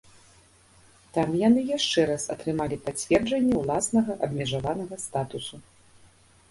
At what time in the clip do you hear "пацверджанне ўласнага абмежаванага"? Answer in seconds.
2.89-4.95